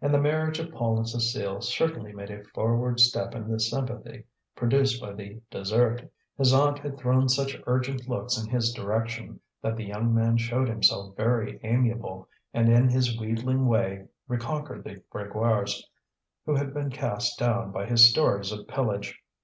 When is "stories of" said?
18.10-18.66